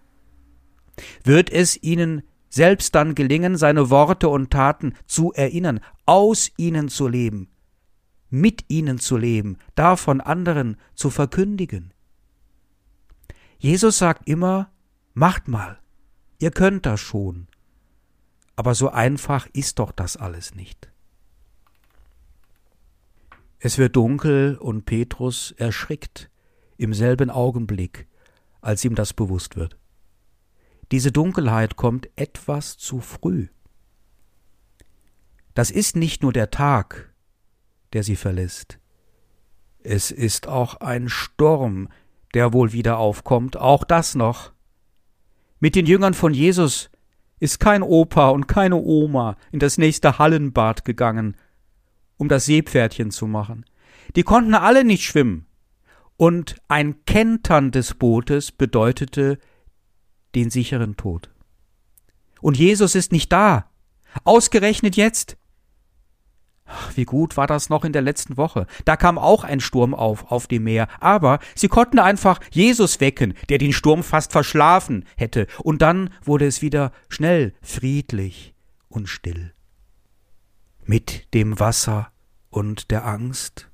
Wird 1.23 1.51
es 1.51 1.81
ihnen 1.81 2.23
selbst 2.49 2.95
dann 2.95 3.15
gelingen, 3.15 3.55
seine 3.55 3.89
Worte 3.89 4.27
und 4.29 4.51
Taten 4.51 4.93
zu 5.05 5.31
erinnern, 5.31 5.79
aus 6.05 6.51
ihnen 6.57 6.89
zu 6.89 7.07
leben, 7.07 7.49
mit 8.29 8.65
ihnen 8.67 8.99
zu 8.99 9.15
leben, 9.15 9.57
davon 9.75 10.19
anderen 10.19 10.75
zu 10.95 11.09
verkündigen. 11.09 11.93
Jesus 13.57 13.99
sagt 13.99 14.27
immer, 14.27 14.71
macht 15.13 15.47
mal, 15.47 15.79
ihr 16.39 16.51
könnt 16.51 16.85
das 16.85 16.99
schon. 16.99 17.47
Aber 18.55 18.75
so 18.75 18.89
einfach 18.89 19.47
ist 19.53 19.79
doch 19.79 19.91
das 19.91 20.17
alles 20.17 20.55
nicht. 20.55 20.90
Es 23.63 23.77
wird 23.77 23.95
dunkel 23.95 24.57
und 24.57 24.85
Petrus 24.85 25.51
erschrickt 25.51 26.31
im 26.77 26.95
selben 26.95 27.29
Augenblick, 27.29 28.07
als 28.59 28.83
ihm 28.83 28.95
das 28.95 29.13
bewusst 29.13 29.55
wird. 29.55 29.77
Diese 30.91 31.11
Dunkelheit 31.11 31.75
kommt 31.75 32.09
etwas 32.15 32.79
zu 32.79 33.01
früh. 33.01 33.49
Das 35.53 35.69
ist 35.69 35.95
nicht 35.95 36.23
nur 36.23 36.33
der 36.33 36.49
Tag, 36.49 37.13
der 37.93 38.01
sie 38.01 38.15
verlässt. 38.15 38.79
Es 39.77 40.09
ist 40.09 40.47
auch 40.47 40.77
ein 40.77 41.07
Sturm, 41.07 41.87
der 42.33 42.53
wohl 42.53 42.73
wieder 42.73 42.97
aufkommt, 42.97 43.57
auch 43.57 43.83
das 43.83 44.15
noch. 44.15 44.53
Mit 45.59 45.75
den 45.75 45.85
Jüngern 45.85 46.15
von 46.15 46.33
Jesus 46.33 46.89
ist 47.39 47.59
kein 47.59 47.83
Opa 47.83 48.29
und 48.29 48.47
keine 48.47 48.77
Oma 48.77 49.37
in 49.51 49.59
das 49.59 49.77
nächste 49.77 50.17
Hallenbad 50.17 50.83
gegangen, 50.83 51.37
um 52.21 52.29
das 52.29 52.45
Seepferdchen 52.45 53.09
zu 53.09 53.25
machen. 53.25 53.65
Die 54.15 54.21
konnten 54.21 54.53
alle 54.53 54.83
nicht 54.83 55.03
schwimmen. 55.03 55.47
Und 56.17 56.55
ein 56.67 57.03
Kentern 57.05 57.71
des 57.71 57.95
Bootes 57.95 58.51
bedeutete 58.51 59.39
den 60.35 60.51
sicheren 60.51 60.97
Tod. 60.97 61.31
Und 62.39 62.59
Jesus 62.59 62.93
ist 62.93 63.11
nicht 63.11 63.31
da. 63.31 63.71
Ausgerechnet 64.23 64.95
jetzt. 64.95 65.35
Ach, 66.65 66.95
wie 66.95 67.05
gut 67.05 67.37
war 67.37 67.47
das 67.47 67.69
noch 67.69 67.83
in 67.83 67.91
der 67.91 68.03
letzten 68.03 68.37
Woche. 68.37 68.67
Da 68.85 68.97
kam 68.97 69.17
auch 69.17 69.43
ein 69.43 69.59
Sturm 69.59 69.95
auf, 69.95 70.31
auf 70.31 70.45
dem 70.45 70.65
Meer. 70.65 70.89
Aber 70.99 71.39
sie 71.55 71.69
konnten 71.69 71.97
einfach 71.97 72.39
Jesus 72.51 72.99
wecken, 72.99 73.33
der 73.49 73.57
den 73.57 73.73
Sturm 73.73 74.03
fast 74.03 74.31
verschlafen 74.31 75.05
hätte. 75.17 75.47
Und 75.63 75.81
dann 75.81 76.11
wurde 76.23 76.45
es 76.45 76.61
wieder 76.61 76.91
schnell 77.09 77.55
friedlich 77.63 78.53
und 78.89 79.09
still. 79.09 79.53
Mit 80.83 81.33
dem 81.33 81.59
Wasser 81.59 82.11
und 82.49 82.91
der 82.91 83.05
Angst. 83.05 83.69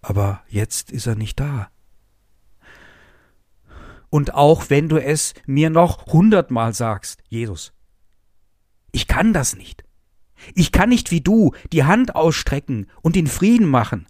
Aber 0.00 0.42
jetzt 0.48 0.90
ist 0.90 1.06
er 1.06 1.14
nicht 1.14 1.40
da. 1.40 1.70
Und 4.10 4.34
auch 4.34 4.70
wenn 4.70 4.88
du 4.88 4.96
es 5.02 5.34
mir 5.46 5.70
noch 5.70 6.06
hundertmal 6.06 6.72
sagst, 6.74 7.22
Jesus, 7.28 7.72
ich 8.92 9.06
kann 9.06 9.32
das 9.32 9.56
nicht. 9.56 9.84
Ich 10.54 10.72
kann 10.72 10.88
nicht 10.88 11.10
wie 11.10 11.20
du 11.20 11.52
die 11.72 11.84
Hand 11.84 12.14
ausstrecken 12.14 12.86
und 13.02 13.16
den 13.16 13.26
Frieden 13.26 13.68
machen. 13.68 14.06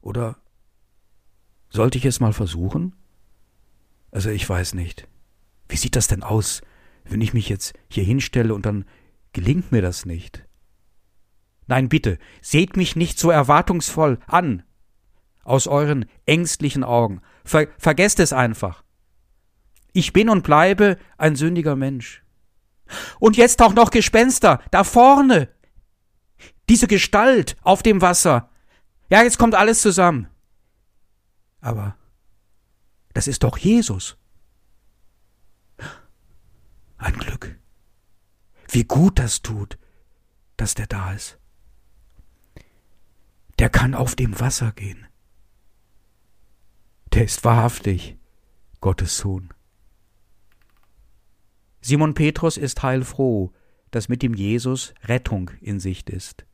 Oder 0.00 0.36
sollte 1.70 1.98
ich 1.98 2.04
es 2.04 2.20
mal 2.20 2.32
versuchen? 2.32 2.94
Also 4.10 4.30
ich 4.30 4.48
weiß 4.48 4.74
nicht. 4.74 5.06
Wie 5.68 5.76
sieht 5.76 5.96
das 5.96 6.08
denn 6.08 6.22
aus, 6.22 6.62
wenn 7.04 7.20
ich 7.20 7.34
mich 7.34 7.48
jetzt 7.48 7.74
hier 7.90 8.04
hinstelle 8.04 8.54
und 8.54 8.66
dann 8.66 8.84
gelingt 9.32 9.70
mir 9.70 9.82
das 9.82 10.06
nicht? 10.06 10.47
Nein, 11.68 11.88
bitte, 11.90 12.18
seht 12.40 12.76
mich 12.76 12.96
nicht 12.96 13.18
so 13.18 13.30
erwartungsvoll 13.30 14.18
an. 14.26 14.62
Aus 15.44 15.66
euren 15.66 16.06
ängstlichen 16.26 16.82
Augen. 16.82 17.20
Ver 17.44 17.68
vergesst 17.78 18.20
es 18.20 18.32
einfach. 18.32 18.82
Ich 19.92 20.12
bin 20.12 20.28
und 20.30 20.42
bleibe 20.42 20.96
ein 21.18 21.36
sündiger 21.36 21.76
Mensch. 21.76 22.24
Und 23.20 23.36
jetzt 23.36 23.60
auch 23.60 23.74
noch 23.74 23.90
Gespenster, 23.90 24.60
da 24.70 24.82
vorne. 24.82 25.48
Diese 26.70 26.86
Gestalt 26.86 27.56
auf 27.62 27.82
dem 27.82 28.00
Wasser. 28.00 28.50
Ja, 29.10 29.22
jetzt 29.22 29.38
kommt 29.38 29.54
alles 29.54 29.82
zusammen. 29.82 30.28
Aber 31.60 31.96
das 33.12 33.28
ist 33.28 33.42
doch 33.42 33.58
Jesus. 33.58 34.16
Ein 36.96 37.14
Glück. 37.14 37.58
Wie 38.70 38.84
gut 38.84 39.18
das 39.18 39.42
tut, 39.42 39.78
dass 40.56 40.74
der 40.74 40.86
da 40.86 41.12
ist. 41.12 41.38
Der 43.58 43.68
kann 43.68 43.94
auf 43.94 44.14
dem 44.14 44.38
Wasser 44.38 44.72
gehen. 44.72 45.06
Der 47.12 47.24
ist 47.24 47.44
wahrhaftig 47.44 48.16
Gottes 48.80 49.18
Sohn. 49.18 49.52
Simon 51.80 52.14
Petrus 52.14 52.56
ist 52.56 52.82
heilfroh, 52.82 53.52
dass 53.90 54.08
mit 54.08 54.22
dem 54.22 54.34
Jesus 54.34 54.94
Rettung 55.04 55.50
in 55.60 55.80
Sicht 55.80 56.10
ist 56.10 56.44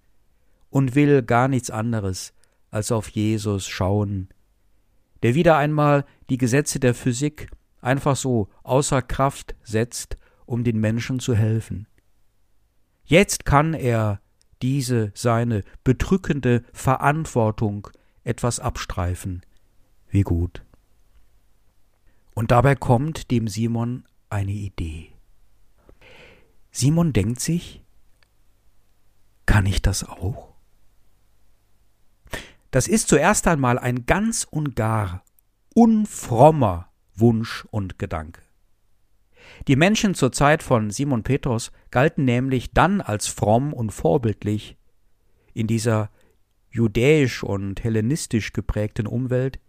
und 0.71 0.95
will 0.95 1.23
gar 1.23 1.49
nichts 1.49 1.71
anderes 1.71 2.33
als 2.71 2.91
auf 2.93 3.09
Jesus 3.09 3.69
schauen, 3.69 4.29
der 5.23 5.35
wieder 5.35 5.57
einmal 5.57 6.05
die 6.31 6.39
Gesetze 6.39 6.81
der 6.81 6.95
Physik 6.95 7.51
einfach 7.81 8.17
so 8.17 8.49
außer 8.63 9.03
Kraft 9.03 9.55
setzt, 9.63 10.17
um 10.47 10.65
den 10.65 10.81
Menschen 10.81 11.21
zu 11.21 11.35
helfen. 11.35 11.87
Jetzt 13.05 13.45
kann 13.45 13.75
er 13.75 14.21
diese 14.65 15.13
seine 15.15 15.63
bedrückende 15.85 16.65
Verantwortung 16.73 17.89
etwas 18.23 18.61
abstreifen. 18.61 19.43
Wie 20.09 20.23
gut. 20.23 20.65
Und 22.33 22.51
dabei 22.51 22.75
kommt 22.75 23.31
dem 23.31 23.47
Simon 23.47 24.09
eine 24.31 24.53
Idee. 24.53 25.13
Simon 26.71 27.13
denkt 27.13 27.41
sich, 27.41 27.85
kann 29.45 29.67
ich 29.67 29.83
das 29.83 30.03
auch? 30.03 30.55
Das 32.71 32.89
ist 32.89 33.09
zuerst 33.09 33.47
einmal 33.47 33.79
ein 33.79 34.07
ganz 34.07 34.47
und 34.51 34.77
gar 34.77 35.25
unfrommer 35.75 36.89
Wunsch 37.15 37.67
und 37.71 37.99
Gedanke. 37.99 38.41
Die 39.67 39.77
Menschen 39.77 40.15
zur 40.15 40.33
Zeit 40.33 40.63
von 40.63 40.91
Simon 40.91 41.23
Petrus 41.23 41.73
galten 41.91 42.25
nämlich 42.25 42.73
dann 42.73 43.01
als 43.01 43.29
fromm 43.29 43.73
und 43.73 43.91
vorbildlich 43.91 44.77
in 45.55 45.67
dieser 45.67 46.11
judäisch 46.71 47.43
und 47.43 47.83
hellenistisch 47.83 48.53
geprägten 48.53 49.07
Umwelt, 49.07 49.61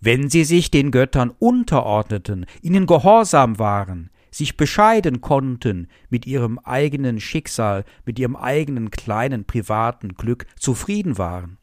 wenn 0.00 0.28
sie 0.28 0.44
sich 0.44 0.70
den 0.70 0.90
Göttern 0.90 1.30
unterordneten, 1.38 2.46
ihnen 2.62 2.86
gehorsam 2.86 3.58
waren, 3.58 4.10
sich 4.30 4.56
bescheiden 4.56 5.20
konnten 5.20 5.88
mit 6.10 6.26
ihrem 6.26 6.58
eigenen 6.58 7.20
Schicksal, 7.20 7.84
mit 8.04 8.18
ihrem 8.18 8.34
eigenen 8.36 8.90
kleinen 8.90 9.44
privaten 9.44 10.14
Glück 10.14 10.46
zufrieden 10.58 11.18
waren. 11.18 11.58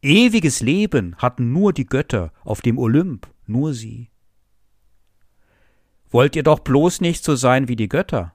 Ewiges 0.00 0.60
Leben 0.60 1.14
hatten 1.18 1.52
nur 1.52 1.74
die 1.74 1.86
Götter 1.86 2.32
auf 2.42 2.62
dem 2.62 2.78
Olymp, 2.78 3.28
nur 3.46 3.74
sie. 3.74 4.08
Wollt 6.10 6.36
ihr 6.36 6.42
doch 6.42 6.60
bloß 6.60 7.00
nicht 7.00 7.24
so 7.24 7.36
sein 7.36 7.68
wie 7.68 7.76
die 7.76 7.88
Götter. 7.88 8.34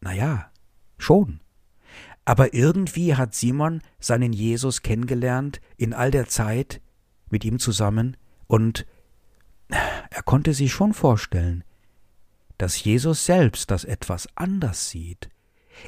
Na 0.00 0.12
ja, 0.12 0.50
schon. 0.98 1.40
Aber 2.24 2.54
irgendwie 2.54 3.14
hat 3.14 3.34
Simon 3.34 3.82
seinen 3.98 4.32
Jesus 4.32 4.82
kennengelernt 4.82 5.60
in 5.76 5.92
all 5.92 6.10
der 6.10 6.26
Zeit 6.26 6.80
mit 7.28 7.44
ihm 7.44 7.58
zusammen 7.58 8.16
und 8.46 8.86
er 9.68 10.22
konnte 10.24 10.54
sich 10.54 10.72
schon 10.72 10.94
vorstellen, 10.94 11.64
dass 12.58 12.82
Jesus 12.82 13.26
selbst 13.26 13.70
das 13.70 13.84
etwas 13.84 14.28
anders 14.36 14.90
sieht. 14.90 15.28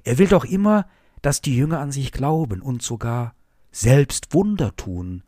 Er 0.05 0.19
will 0.19 0.27
doch 0.27 0.45
immer, 0.45 0.87
dass 1.23 1.41
die 1.41 1.57
Jünger 1.57 1.81
an 1.81 1.93
sich 1.93 2.13
glauben 2.13 2.61
und 2.61 2.83
sogar 2.83 3.35
selbst 3.71 4.35
Wunder 4.35 4.75
tun. 4.77 5.23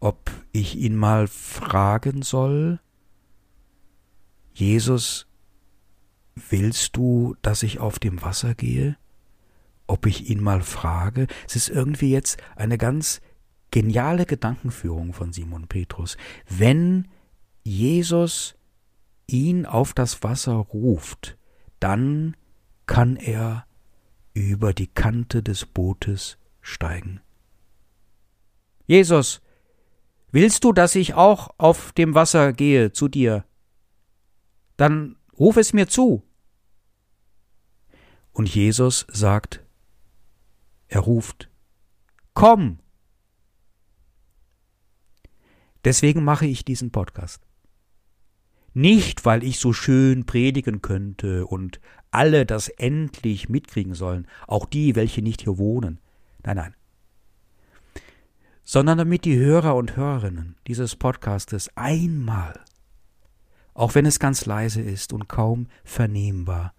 Ob 0.00 0.30
ich 0.52 0.76
ihn 0.76 0.96
mal 0.96 1.26
fragen 1.26 2.22
soll? 2.22 2.80
Jesus, 4.58 5.28
willst 6.50 6.96
du, 6.96 7.36
dass 7.42 7.62
ich 7.62 7.78
auf 7.78 8.00
dem 8.00 8.22
Wasser 8.22 8.56
gehe? 8.56 8.96
Ob 9.86 10.04
ich 10.04 10.30
ihn 10.30 10.42
mal 10.42 10.62
frage? 10.62 11.28
Es 11.46 11.54
ist 11.54 11.68
irgendwie 11.68 12.10
jetzt 12.10 12.42
eine 12.56 12.76
ganz 12.76 13.20
geniale 13.70 14.26
Gedankenführung 14.26 15.12
von 15.12 15.32
Simon 15.32 15.68
Petrus. 15.68 16.16
Wenn 16.48 17.06
Jesus 17.62 18.56
ihn 19.28 19.64
auf 19.64 19.94
das 19.94 20.24
Wasser 20.24 20.54
ruft, 20.54 21.38
dann 21.78 22.36
kann 22.86 23.14
er 23.14 23.64
über 24.34 24.72
die 24.72 24.88
Kante 24.88 25.40
des 25.40 25.66
Bootes 25.66 26.36
steigen. 26.60 27.20
Jesus, 28.86 29.40
willst 30.32 30.64
du, 30.64 30.72
dass 30.72 30.96
ich 30.96 31.14
auch 31.14 31.54
auf 31.58 31.92
dem 31.92 32.16
Wasser 32.16 32.52
gehe 32.52 32.90
zu 32.90 33.06
dir? 33.06 33.44
Dann 34.78 35.16
ruf 35.38 35.58
es 35.58 35.74
mir 35.74 35.88
zu. 35.88 36.22
Und 38.32 38.54
Jesus 38.54 39.06
sagt, 39.10 39.62
er 40.86 41.00
ruft, 41.00 41.50
Komm! 42.32 42.78
Deswegen 45.84 46.22
mache 46.22 46.46
ich 46.46 46.64
diesen 46.64 46.92
Podcast. 46.92 47.42
Nicht, 48.74 49.24
weil 49.24 49.42
ich 49.42 49.58
so 49.58 49.72
schön 49.72 50.24
predigen 50.24 50.82
könnte 50.82 51.46
und 51.46 51.80
alle 52.12 52.46
das 52.46 52.68
endlich 52.68 53.48
mitkriegen 53.48 53.94
sollen, 53.94 54.28
auch 54.46 54.66
die, 54.66 54.94
welche 54.94 55.20
nicht 55.20 55.42
hier 55.42 55.58
wohnen. 55.58 55.98
Nein, 56.44 56.56
nein. 56.56 56.74
Sondern 58.62 58.98
damit 58.98 59.24
die 59.24 59.36
Hörer 59.36 59.74
und 59.74 59.96
Hörerinnen 59.96 60.54
dieses 60.68 60.94
Podcastes 60.94 61.70
einmal, 61.76 62.64
auch 63.78 63.94
wenn 63.94 64.06
es 64.06 64.18
ganz 64.18 64.44
leise 64.44 64.82
ist 64.82 65.12
und 65.12 65.28
kaum 65.28 65.68
vernehmbar, 65.84 66.74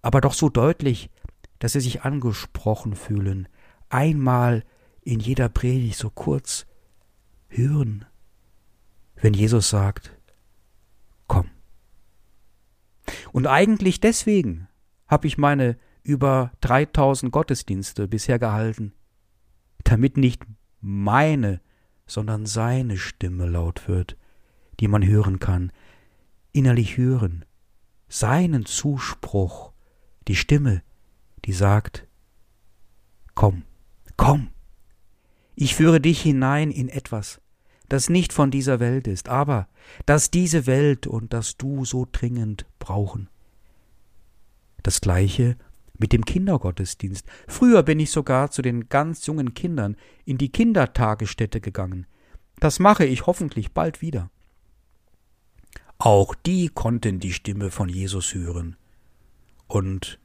aber 0.00 0.22
doch 0.22 0.32
so 0.32 0.48
deutlich, 0.48 1.10
dass 1.58 1.72
sie 1.72 1.80
sich 1.80 2.02
angesprochen 2.02 2.96
fühlen, 2.96 3.46
einmal 3.90 4.64
in 5.02 5.20
jeder 5.20 5.50
Predigt 5.50 5.98
so 5.98 6.08
kurz 6.08 6.64
hören, 7.48 8.06
wenn 9.16 9.34
Jesus 9.34 9.68
sagt, 9.68 10.16
komm. 11.26 11.50
Und 13.32 13.46
eigentlich 13.46 14.00
deswegen 14.00 14.66
habe 15.06 15.26
ich 15.26 15.36
meine 15.36 15.76
über 16.02 16.52
3000 16.62 17.32
Gottesdienste 17.32 18.08
bisher 18.08 18.38
gehalten, 18.38 18.94
damit 19.84 20.16
nicht 20.16 20.42
meine, 20.80 21.60
sondern 22.06 22.46
seine 22.46 22.96
Stimme 22.96 23.46
laut 23.46 23.88
wird, 23.88 24.16
die 24.80 24.88
man 24.88 25.06
hören 25.06 25.38
kann, 25.38 25.70
innerlich 26.54 26.96
hören, 26.96 27.44
seinen 28.08 28.64
Zuspruch, 28.64 29.72
die 30.28 30.36
Stimme, 30.36 30.82
die 31.44 31.52
sagt, 31.52 32.06
komm, 33.34 33.64
komm, 34.16 34.48
ich 35.54 35.74
führe 35.74 36.00
dich 36.00 36.22
hinein 36.22 36.70
in 36.70 36.88
etwas, 36.88 37.40
das 37.88 38.08
nicht 38.08 38.32
von 38.32 38.50
dieser 38.50 38.80
Welt 38.80 39.06
ist, 39.06 39.28
aber 39.28 39.68
das 40.06 40.30
diese 40.30 40.66
Welt 40.66 41.06
und 41.06 41.32
das 41.32 41.56
du 41.56 41.84
so 41.84 42.06
dringend 42.10 42.66
brauchen. 42.78 43.28
Das 44.82 45.00
gleiche 45.00 45.56
mit 45.98 46.12
dem 46.12 46.24
Kindergottesdienst. 46.24 47.26
Früher 47.46 47.82
bin 47.82 48.00
ich 48.00 48.10
sogar 48.10 48.50
zu 48.50 48.62
den 48.62 48.88
ganz 48.88 49.26
jungen 49.26 49.54
Kindern 49.54 49.96
in 50.24 50.38
die 50.38 50.50
Kindertagesstätte 50.50 51.60
gegangen. 51.60 52.06
Das 52.58 52.78
mache 52.78 53.04
ich 53.04 53.26
hoffentlich 53.26 53.72
bald 53.72 54.02
wieder. 54.02 54.30
Auch 56.04 56.34
die 56.34 56.68
konnten 56.68 57.18
die 57.18 57.32
Stimme 57.32 57.70
von 57.70 57.88
Jesus 57.88 58.34
hören. 58.34 58.76
Und 59.66 60.18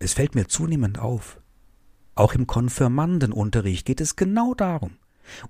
es 0.00 0.14
fällt 0.14 0.34
mir 0.34 0.48
zunehmend 0.48 0.98
auf, 0.98 1.40
auch 2.16 2.34
im 2.34 2.48
Konfirmandenunterricht 2.48 3.86
geht 3.86 4.00
es 4.00 4.16
genau 4.16 4.54
darum. 4.54 4.96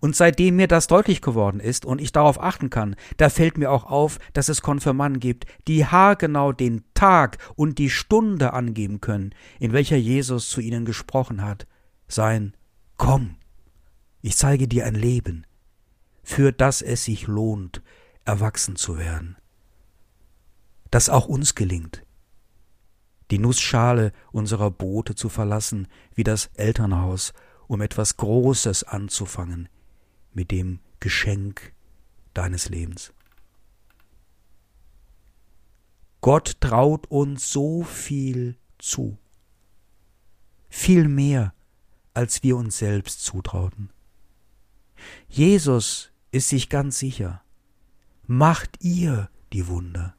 Und 0.00 0.16
seitdem 0.16 0.56
mir 0.56 0.68
das 0.68 0.86
deutlich 0.86 1.22
geworden 1.22 1.60
ist 1.60 1.86
und 1.86 2.02
ich 2.02 2.12
darauf 2.12 2.38
achten 2.38 2.68
kann, 2.68 2.94
da 3.16 3.30
fällt 3.30 3.56
mir 3.56 3.70
auch 3.70 3.84
auf, 3.84 4.18
dass 4.34 4.50
es 4.50 4.60
Konfirmanden 4.60 5.18
gibt, 5.18 5.46
die 5.66 5.86
haargenau 5.86 6.52
den 6.52 6.84
Tag 6.92 7.38
und 7.54 7.78
die 7.78 7.88
Stunde 7.88 8.52
angeben 8.52 9.00
können, 9.00 9.34
in 9.58 9.72
welcher 9.72 9.96
Jesus 9.96 10.50
zu 10.50 10.60
ihnen 10.60 10.84
gesprochen 10.84 11.42
hat. 11.42 11.66
Sein 12.06 12.52
Komm, 12.98 13.36
ich 14.20 14.36
zeige 14.36 14.68
dir 14.68 14.84
ein 14.84 14.94
Leben, 14.94 15.46
für 16.22 16.52
das 16.52 16.82
es 16.82 17.04
sich 17.04 17.26
lohnt, 17.26 17.80
erwachsen 18.26 18.76
zu 18.76 18.98
werden. 18.98 19.36
Das 20.90 21.08
auch 21.08 21.26
uns 21.26 21.54
gelingt, 21.54 22.04
die 23.30 23.38
Nussschale 23.38 24.12
unserer 24.30 24.70
Boote 24.70 25.14
zu 25.14 25.28
verlassen, 25.28 25.88
wie 26.14 26.24
das 26.24 26.46
Elternhaus, 26.54 27.32
um 27.66 27.80
etwas 27.80 28.16
Großes 28.16 28.84
anzufangen 28.84 29.68
mit 30.32 30.50
dem 30.50 30.80
Geschenk 31.00 31.72
deines 32.34 32.68
Lebens. 32.68 33.12
Gott 36.20 36.60
traut 36.60 37.06
uns 37.08 37.50
so 37.52 37.82
viel 37.82 38.56
zu, 38.78 39.18
viel 40.68 41.08
mehr, 41.08 41.54
als 42.14 42.42
wir 42.42 42.56
uns 42.56 42.78
selbst 42.78 43.24
zutrauten. 43.24 43.90
Jesus 45.28 46.10
ist 46.32 46.48
sich 46.48 46.68
ganz 46.68 46.98
sicher, 46.98 47.42
macht 48.26 48.82
ihr 48.82 49.30
die 49.52 49.66
Wunder. 49.68 50.14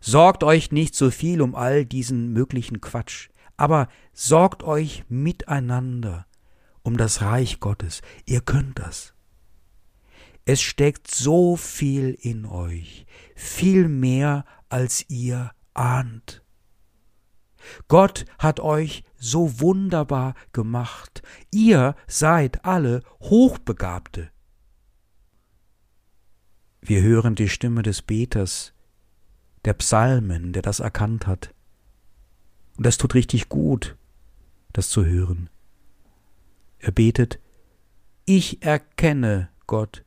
Sorgt 0.00 0.44
euch 0.44 0.70
nicht 0.70 0.94
so 0.94 1.10
viel 1.10 1.42
um 1.42 1.54
all 1.54 1.84
diesen 1.84 2.32
möglichen 2.32 2.80
Quatsch, 2.80 3.28
aber 3.56 3.88
sorgt 4.12 4.62
euch 4.62 5.04
miteinander 5.08 6.26
um 6.82 6.96
das 6.96 7.22
Reich 7.22 7.58
Gottes. 7.58 8.02
Ihr 8.24 8.40
könnt 8.40 8.78
das. 8.78 9.14
Es 10.44 10.62
steckt 10.62 11.12
so 11.12 11.56
viel 11.56 12.16
in 12.20 12.46
euch, 12.46 13.06
viel 13.34 13.88
mehr 13.88 14.44
als 14.68 15.04
ihr 15.08 15.50
ahnt. 15.74 16.44
Gott 17.88 18.24
hat 18.38 18.60
euch 18.60 19.02
so 19.16 19.60
wunderbar 19.60 20.34
gemacht. 20.52 21.22
Ihr 21.50 21.96
seid 22.06 22.64
alle 22.64 23.02
Hochbegabte. 23.20 24.30
Wir 26.88 27.02
hören 27.02 27.34
die 27.34 27.48
Stimme 27.48 27.82
des 27.82 28.00
Beters, 28.00 28.72
der 29.64 29.74
Psalmen, 29.74 30.52
der 30.52 30.62
das 30.62 30.78
erkannt 30.78 31.26
hat. 31.26 31.52
Und 32.76 32.86
das 32.86 32.96
tut 32.96 33.14
richtig 33.14 33.48
gut, 33.48 33.96
das 34.72 34.88
zu 34.88 35.04
hören. 35.04 35.50
Er 36.78 36.92
betet, 36.92 37.40
ich 38.24 38.62
erkenne, 38.62 39.48
Gott, 39.66 40.04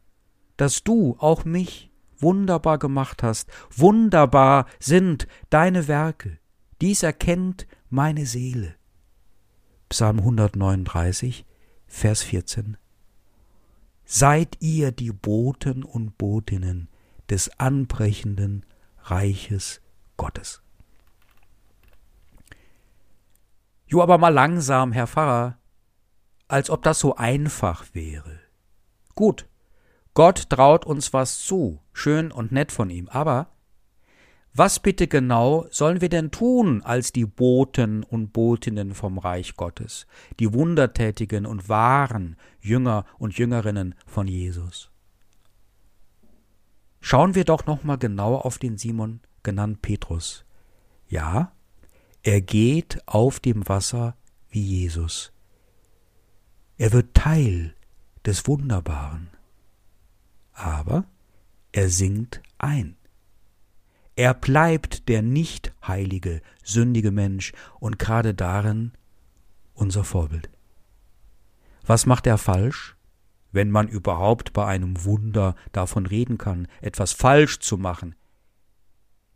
dass 0.55 0.85
du 0.85 1.17
auch 1.19 1.43
mich 1.43 1.91
wunderbar 2.17 2.77
gemacht 2.77 3.23
hast. 3.23 3.49
Wunderbar 3.75 4.65
sind 4.79 5.27
deine 5.49 5.89
Werke. 5.89 6.37
Dies 6.79 7.03
erkennt 7.03 7.67
meine 7.89 8.25
Seele. 8.25 8.75
Psalm 9.89 10.19
139, 10.19 11.45
Vers 11.87 12.23
14. 12.23 12.77
Seid 14.11 14.57
ihr 14.59 14.91
die 14.91 15.11
Boten 15.11 15.83
und 15.83 16.17
Botinnen 16.17 16.89
des 17.29 17.59
anbrechenden 17.59 18.65
Reiches 19.03 19.81
Gottes. 20.17 20.63
Jo, 23.85 24.01
aber 24.01 24.17
mal 24.17 24.33
langsam, 24.33 24.93
Herr 24.93 25.05
Pfarrer, 25.05 25.59
als 26.47 26.71
ob 26.71 26.81
das 26.81 26.97
so 26.99 27.17
einfach 27.17 27.85
wäre. 27.93 28.39
Gut, 29.13 29.47
Gott 30.15 30.49
traut 30.49 30.87
uns 30.87 31.13
was 31.13 31.41
zu, 31.43 31.79
schön 31.93 32.31
und 32.31 32.51
nett 32.51 32.71
von 32.71 32.89
ihm, 32.89 33.09
aber 33.09 33.51
was 34.53 34.79
bitte 34.79 35.07
genau 35.07 35.67
sollen 35.69 36.01
wir 36.01 36.09
denn 36.09 36.31
tun 36.31 36.81
als 36.83 37.11
die 37.11 37.25
Boten 37.25 38.03
und 38.03 38.33
Botinnen 38.33 38.93
vom 38.93 39.17
Reich 39.17 39.55
Gottes, 39.55 40.07
die 40.39 40.53
wundertätigen 40.53 41.45
und 41.45 41.69
wahren 41.69 42.35
Jünger 42.59 43.05
und 43.17 43.37
Jüngerinnen 43.37 43.95
von 44.05 44.27
Jesus? 44.27 44.89
Schauen 47.01 47.35
wir 47.35 47.45
doch 47.45 47.65
noch 47.65 47.83
mal 47.83 47.97
genauer 47.97 48.45
auf 48.45 48.57
den 48.57 48.77
Simon, 48.77 49.21
genannt 49.43 49.81
Petrus. 49.81 50.43
Ja, 51.07 51.53
er 52.23 52.41
geht 52.41 53.01
auf 53.05 53.39
dem 53.39 53.67
Wasser 53.69 54.17
wie 54.49 54.61
Jesus. 54.61 55.31
Er 56.77 56.91
wird 56.91 57.13
Teil 57.13 57.75
des 58.25 58.47
Wunderbaren. 58.47 59.29
Aber 60.53 61.05
er 61.71 61.89
sinkt 61.89 62.41
ein. 62.57 62.98
Er 64.19 64.33
bleibt 64.33 65.07
der 65.07 65.21
nicht 65.21 65.73
heilige, 65.87 66.41
sündige 66.61 67.09
Mensch 67.09 67.53
und 67.79 67.99
gerade 67.99 68.33
darin 68.33 68.91
unser 69.73 70.03
Vorbild. 70.03 70.49
Was 71.85 72.05
macht 72.05 72.27
er 72.27 72.37
falsch? 72.37 72.97
Wenn 73.53 73.71
man 73.71 73.87
überhaupt 73.87 74.51
bei 74.51 74.65
einem 74.65 75.05
Wunder 75.05 75.55
davon 75.71 76.05
reden 76.05 76.37
kann, 76.37 76.67
etwas 76.81 77.13
falsch 77.13 77.59
zu 77.59 77.77
machen. 77.77 78.13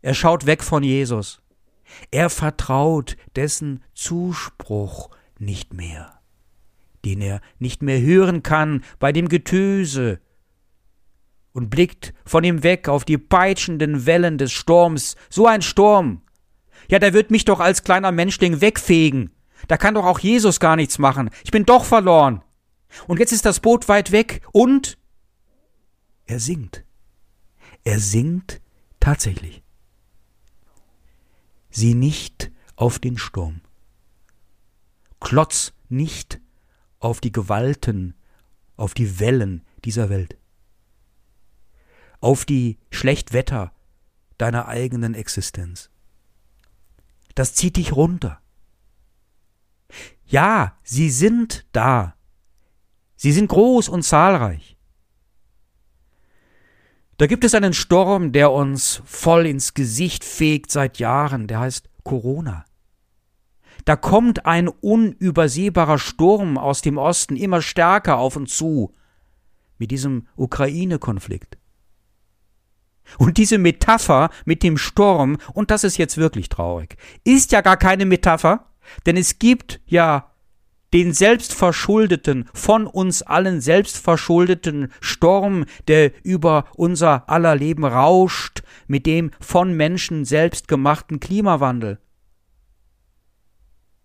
Er 0.02 0.12
schaut 0.12 0.44
weg 0.44 0.62
von 0.62 0.82
Jesus. 0.82 1.40
Er 2.10 2.28
vertraut 2.28 3.16
dessen 3.36 3.82
Zuspruch 3.94 5.08
nicht 5.38 5.72
mehr, 5.72 6.20
den 7.06 7.22
er 7.22 7.40
nicht 7.58 7.82
mehr 7.82 8.02
hören 8.02 8.42
kann 8.42 8.84
bei 8.98 9.12
dem 9.12 9.30
Getöse 9.30 10.20
und 11.54 11.70
blickt 11.70 12.12
von 12.26 12.44
ihm 12.44 12.62
weg 12.62 12.88
auf 12.88 13.04
die 13.04 13.16
peitschenden 13.16 14.04
Wellen 14.04 14.36
des 14.36 14.52
Sturms. 14.52 15.16
So 15.30 15.46
ein 15.46 15.62
Sturm. 15.62 16.20
Ja, 16.90 16.98
der 16.98 17.14
wird 17.14 17.30
mich 17.30 17.46
doch 17.46 17.60
als 17.60 17.84
kleiner 17.84 18.12
Menschling 18.12 18.60
wegfegen. 18.60 19.30
Da 19.68 19.78
kann 19.78 19.94
doch 19.94 20.04
auch 20.04 20.18
Jesus 20.18 20.60
gar 20.60 20.76
nichts 20.76 20.98
machen. 20.98 21.30
Ich 21.44 21.52
bin 21.52 21.64
doch 21.64 21.84
verloren. 21.84 22.42
Und 23.06 23.18
jetzt 23.18 23.32
ist 23.32 23.46
das 23.46 23.60
Boot 23.60 23.88
weit 23.88 24.12
weg 24.12 24.42
und 24.52 24.98
er 26.26 26.40
singt. 26.40 26.84
Er 27.84 28.00
singt 28.00 28.60
tatsächlich. 29.00 29.62
Sieh 31.70 31.94
nicht 31.94 32.50
auf 32.76 32.98
den 32.98 33.16
Sturm. 33.16 33.60
Klotz 35.20 35.72
nicht 35.88 36.40
auf 36.98 37.20
die 37.20 37.32
Gewalten, 37.32 38.14
auf 38.76 38.94
die 38.94 39.20
Wellen 39.20 39.64
dieser 39.84 40.08
Welt 40.08 40.36
auf 42.24 42.46
die 42.46 42.78
Schlechtwetter 42.90 43.70
deiner 44.38 44.66
eigenen 44.66 45.12
Existenz. 45.12 45.90
Das 47.34 47.54
zieht 47.54 47.76
dich 47.76 47.94
runter. 47.94 48.40
Ja, 50.24 50.78
sie 50.82 51.10
sind 51.10 51.66
da. 51.72 52.16
Sie 53.14 53.30
sind 53.30 53.48
groß 53.48 53.90
und 53.90 54.04
zahlreich. 54.04 54.78
Da 57.18 57.26
gibt 57.26 57.44
es 57.44 57.54
einen 57.54 57.74
Sturm, 57.74 58.32
der 58.32 58.52
uns 58.52 59.02
voll 59.04 59.46
ins 59.46 59.74
Gesicht 59.74 60.24
fegt 60.24 60.70
seit 60.70 60.98
Jahren, 60.98 61.46
der 61.46 61.60
heißt 61.60 61.90
Corona. 62.04 62.64
Da 63.84 63.96
kommt 63.96 64.46
ein 64.46 64.68
unübersehbarer 64.68 65.98
Sturm 65.98 66.56
aus 66.56 66.80
dem 66.80 66.96
Osten 66.96 67.36
immer 67.36 67.60
stärker 67.60 68.16
auf 68.16 68.36
uns 68.36 68.56
zu 68.56 68.94
mit 69.76 69.90
diesem 69.90 70.26
Ukraine-Konflikt. 70.36 71.58
Und 73.18 73.36
diese 73.36 73.58
Metapher 73.58 74.30
mit 74.44 74.62
dem 74.62 74.78
Sturm, 74.78 75.38
und 75.52 75.70
das 75.70 75.84
ist 75.84 75.98
jetzt 75.98 76.16
wirklich 76.16 76.48
traurig, 76.48 76.96
ist 77.24 77.52
ja 77.52 77.60
gar 77.60 77.76
keine 77.76 78.06
Metapher, 78.06 78.66
denn 79.06 79.16
es 79.16 79.38
gibt 79.38 79.80
ja 79.86 80.30
den 80.94 81.12
selbstverschuldeten, 81.12 82.48
von 82.54 82.86
uns 82.86 83.22
allen 83.22 83.60
selbstverschuldeten 83.60 84.92
Sturm, 85.00 85.64
der 85.88 86.12
über 86.24 86.66
unser 86.76 87.28
aller 87.28 87.56
Leben 87.56 87.84
rauscht, 87.84 88.62
mit 88.86 89.04
dem 89.04 89.32
von 89.40 89.76
Menschen 89.76 90.24
selbst 90.24 90.68
gemachten 90.68 91.18
Klimawandel. 91.18 91.98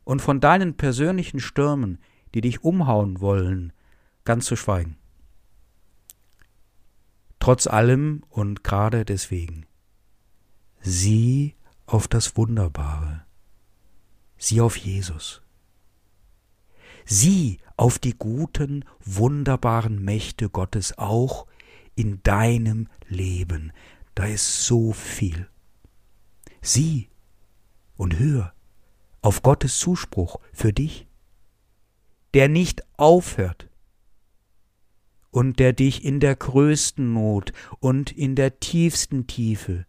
Und 0.03 0.23
von 0.23 0.39
deinen 0.39 0.77
persönlichen 0.77 1.39
Stürmen, 1.39 1.99
die 2.33 2.41
dich 2.41 2.63
umhauen 2.63 3.21
wollen, 3.21 3.71
ganz 4.25 4.45
zu 4.45 4.55
schweigen. 4.55 4.98
Trotz 7.39 7.67
allem 7.67 8.23
und 8.29 8.63
gerade 8.63 9.05
deswegen. 9.05 9.65
Sieh 10.81 11.55
auf 11.85 12.07
das 12.07 12.37
Wunderbare. 12.37 13.25
Sieh 14.37 14.61
auf 14.61 14.77
Jesus. 14.77 15.41
Sieh 17.05 17.59
auf 17.75 17.97
die 17.97 18.13
guten, 18.13 18.85
wunderbaren 19.03 20.03
Mächte 20.03 20.49
Gottes 20.49 20.97
auch 20.97 21.47
in 21.95 22.21
deinem 22.23 22.87
Leben. 23.07 23.71
Da 24.15 24.25
ist 24.25 24.65
so 24.65 24.91
viel. 24.91 25.47
Sieh 26.61 27.09
und 27.95 28.19
hör 28.19 28.53
auf 29.21 29.41
Gottes 29.41 29.79
Zuspruch 29.79 30.39
für 30.53 30.73
dich, 30.73 31.07
der 32.33 32.47
nicht 32.47 32.83
aufhört, 32.97 33.68
und 35.31 35.59
der 35.59 35.73
dich 35.73 36.03
in 36.03 36.19
der 36.19 36.35
größten 36.35 37.13
Not 37.13 37.53
und 37.79 38.11
in 38.11 38.35
der 38.35 38.59
tiefsten 38.59 39.27
Tiefe 39.27 39.85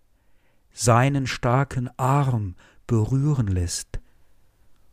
seinen 0.73 1.27
starken 1.27 1.89
Arm 1.97 2.57
berühren 2.87 3.49
lässt 3.49 4.01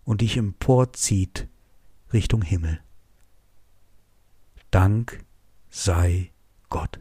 und 0.03 0.21
dich 0.21 0.37
emporzieht 0.37 1.47
Richtung 2.13 2.41
Himmel. 2.41 2.79
Dank 4.71 5.23
sei 5.69 6.31
Gott. 6.69 6.99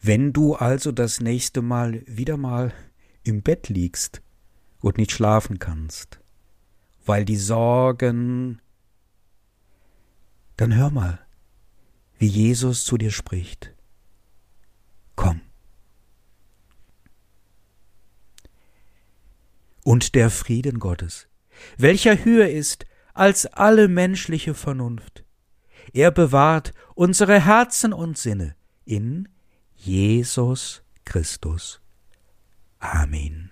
Wenn 0.00 0.32
du 0.32 0.54
also 0.54 0.92
das 0.92 1.20
nächste 1.20 1.60
Mal 1.62 2.02
wieder 2.06 2.36
mal 2.36 2.72
im 3.24 3.42
Bett 3.42 3.68
liegst 3.68 4.22
und 4.80 4.96
nicht 4.96 5.12
schlafen 5.12 5.58
kannst, 5.58 6.20
weil 7.04 7.24
die 7.24 7.36
Sorgen 7.36 8.60
dann 10.58 10.74
hör 10.74 10.90
mal, 10.90 11.20
wie 12.18 12.26
Jesus 12.26 12.84
zu 12.84 12.98
dir 12.98 13.12
spricht. 13.12 13.72
Komm. 15.14 15.40
Und 19.84 20.14
der 20.14 20.30
Frieden 20.30 20.80
Gottes, 20.80 21.28
welcher 21.76 22.24
höher 22.24 22.50
ist 22.50 22.86
als 23.14 23.46
alle 23.46 23.88
menschliche 23.88 24.52
Vernunft, 24.52 25.24
er 25.92 26.10
bewahrt 26.10 26.74
unsere 26.94 27.40
Herzen 27.40 27.92
und 27.92 28.18
Sinne 28.18 28.56
in 28.84 29.28
Jesus 29.76 30.82
Christus. 31.04 31.80
Amen. 32.80 33.47